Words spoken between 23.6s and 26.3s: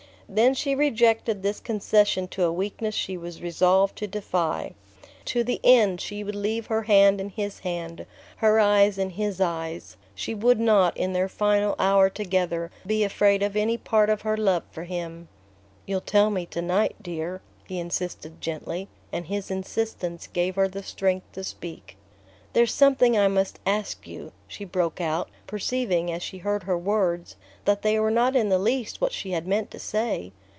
ask you," she broke out, perceiving, as